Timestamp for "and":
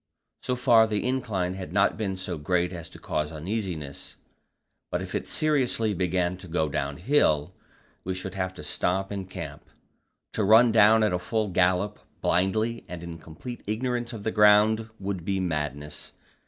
9.11-9.29, 12.87-13.03